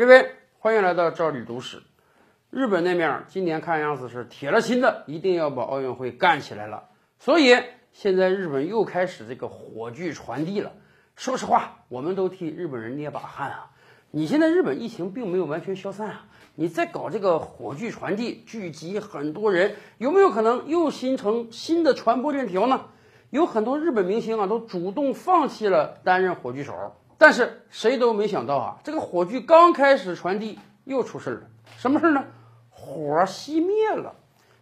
[0.00, 1.82] 各位，欢迎来到赵理读史。
[2.48, 6.84] 日本那面今年看样子是铁了心的，一定要把奥运会干起来了。
[7.18, 7.54] 所以
[7.92, 10.72] 现在日本又开始这个火炬传递了。
[11.16, 13.72] 说实话，我们都替日本人捏把汗啊！
[14.10, 16.24] 你现在日本疫情并没有完全消散啊，
[16.54, 22.86] 你在搞这个火炬传递，聚集很多人，有没有可能又形成新的传播链条呢？
[23.28, 26.96] 有很多日本明星啊，都主动放弃了担任火炬手。
[27.20, 31.42] 但是谁都没想到啊，这个火炬刚开始传递，又出事了。
[31.76, 32.24] 什么事呢？
[32.70, 34.14] 火熄灭了，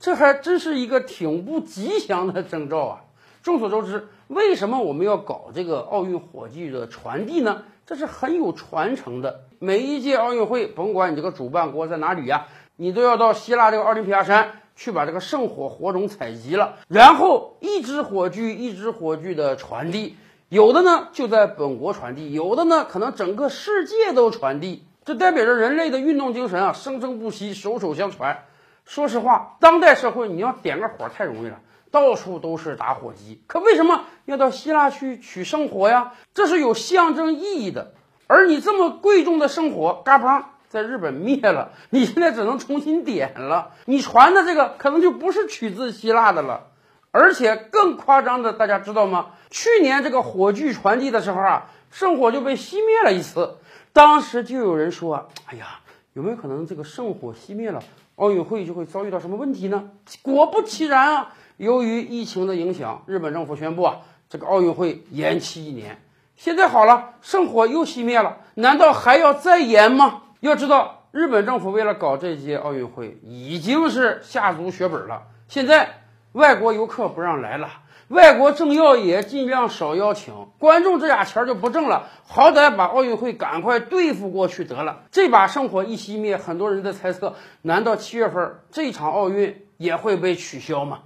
[0.00, 3.04] 这还真是一个挺不吉祥的征兆啊！
[3.40, 7.62] 众所周知，为什么我们要搞这个奥运火炬的传递呢？
[7.86, 9.42] 这是很有传承的。
[9.60, 20.16] 每一届奥运会，甭管你这个主办国在哪里呀，你都要到希腊这个奥林匹亚山去把这个圣火火种采集了，然后一支火炬一支火炬的传递，
[20.50, 24.84] 有的呢就在本国传递，有的呢可能整个世界都传递。
[25.04, 28.46] 这代表着人类的运动精神啊，生生不息，手手相传。
[28.84, 31.60] 说实话，当代社会你要点个火太容易了，
[31.92, 33.40] 到处都是打火机。
[33.46, 36.14] 可为什么要到希腊去取圣火呀？
[36.34, 37.92] 这是有象征意义的。
[38.26, 43.70] 而你这么贵重的圣火，嘎嘣，在日本灭了，你现在只能重新点了。
[43.84, 46.66] 你传的这个可能就不是取自希腊的了。
[47.12, 49.30] 而且更夸张的，大家知道吗？
[49.50, 53.56] 去年这个火炬传递的时候啊，圣火就被熄灭了一次。
[53.92, 55.80] 当时就有人说：“哎呀，
[56.12, 57.82] 有没有可能这个圣火熄灭了，
[58.16, 59.90] 奥运会就会遭遇到什么问题呢？”
[60.22, 61.34] 果不其然啊！
[61.56, 63.96] 由于疫情的影响，日本政府宣布啊，
[64.28, 66.00] 这个奥运会延期一年。
[66.36, 70.22] 现在好了，圣火又熄灭了，难道还要再延吗？
[70.38, 75.24] 要知道，日本政府为了搞这届奥运会，已经是下足血本了。
[75.48, 75.99] 现在
[76.32, 77.68] 外国游客不让来了。
[78.08, 85.04] 外国政要也尽量少邀请，观众这俩钱就不挣了，好歹把奥运会赶快对付过去得了。
[85.12, 91.02] 这把圣火一熄灭，很多人在猜测：难道七月份这场奥运也会被取消吗？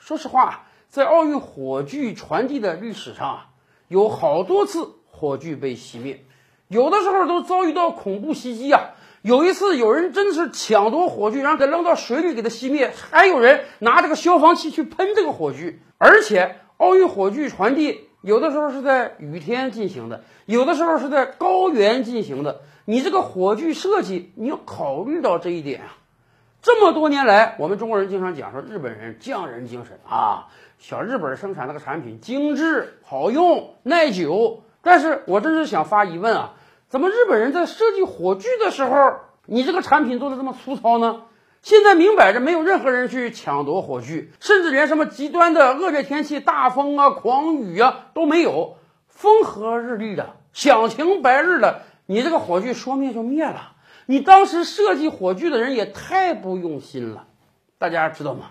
[0.00, 3.46] 说实话，在奥运火炬传递的历史上啊，
[3.86, 6.24] 有好多次火炬被熄灭，
[6.66, 8.80] 有的时候都遭遇到恐怖袭击啊。
[9.22, 15.80] 有一次，有人真的是抢夺火炬，然后给扔到水里给它熄灭；还有人拿这个消防器去喷这个火炬。
[15.98, 22.60] 而且，奥运火炬传递有的时候是在雨天进行的，有的时候是在高原进行的。
[22.84, 25.98] 你这个火炬设计，你要考虑到这一点啊。
[26.62, 30.46] 这么多年来，我们中国人经常讲说日本人匠人精神啊，
[30.78, 34.62] 小日本生产那个产品精致、好用、耐久。
[34.80, 36.54] 但是我真是想发疑问啊。
[36.88, 41.24] 怎么日本人在设计火炬的时候，你这个产品做的这么粗糙呢？
[41.60, 48.76] 现在明摆着没有任何人去抢夺火炬，甚至连什么极端的恶劣天气、大风啊、狂雨啊都没有，
[49.06, 53.72] 风和日丽的，响晴白日的，你这个火炬说灭就灭了。
[54.06, 57.26] 你当时设计火炬的人也太不用心了。
[57.76, 58.46] 大家知道吗？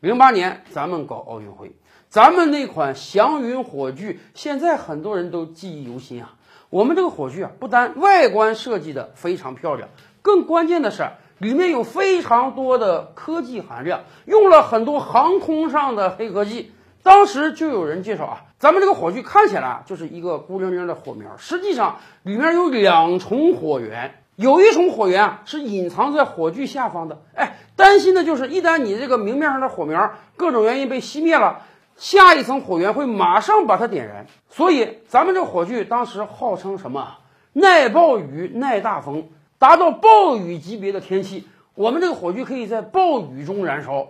[0.00, 1.76] 零八年咱们搞奥运会，
[2.08, 6.36] 咱们那款祥云火炬，现在很多人都记忆犹新啊。
[6.72, 9.90] 我们这个火炬啊，不单外观设计的非常漂亮，
[10.22, 11.06] 更关键的是
[11.36, 16.72] 里面有非常多的科技含量，用了很多航空上的黑科技。
[17.02, 27.20] 当时就有人介绍啊，咱们这个火炬看起来就是一个孤零零的火苗，实际上里面有两重火源，有一重火源啊是隐藏在火炬下方的。
[27.34, 31.64] 哎，担心的就是一旦你这个明面上的火苗各种原因被熄灭了。
[31.96, 37.18] 下一层火源会马上把它点燃，所以咱们这火炬当时号称什么？
[37.52, 44.08] 耐暴雨、耐大风，达到暴雨级别的天气，我们这个火炬可以在暴雨中燃烧。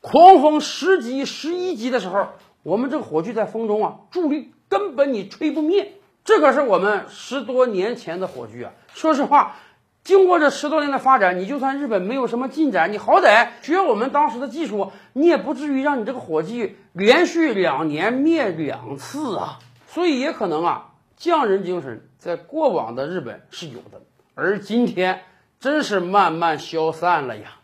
[0.00, 2.28] 狂风十级、十一级的时候，
[2.62, 5.92] 我们这个火炬在风中啊，助力根本你吹不灭。
[6.24, 8.72] 这可是我们十多年前的火炬啊！
[8.94, 9.56] 说实话。
[10.10, 19.60] 经过这十多年的发展，你就算日本没有什么进展，你好歹学我们当时的技术，你也不至于让你这个火炬连续两年灭两次啊。
[19.86, 24.02] 所以也可能啊，匠人精神在过往的日本是有的，
[24.34, 25.20] 而今天
[25.60, 27.59] 真是慢慢消散了呀。